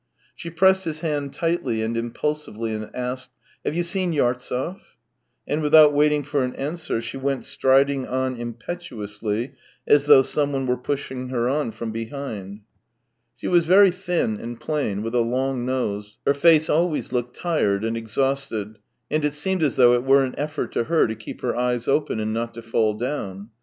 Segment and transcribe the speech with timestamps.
[0.33, 3.29] She pressed his hand tightly and impulsively and asked:"
[3.63, 4.79] Have you seen Yartsev?"
[5.47, 9.51] And without waiting for an answer she went striding on impetuously
[9.85, 12.61] as though someone were pushing her on from behind.
[13.35, 17.85] She was very thin and plain, with a long nose; her face always looked tired,
[17.85, 18.79] and exhausted,
[19.11, 21.13] and THREE YEARS 231 it seemed as though it were an effort to her to
[21.13, 23.51] keep her eyes open, and not to fall down.